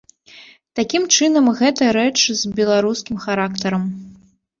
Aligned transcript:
Такім 0.77 1.03
чынам, 1.15 1.49
гэта 1.59 1.89
рэч 1.97 2.13
з 2.23 2.43
беларускім 2.61 3.21
характарам. 3.27 3.83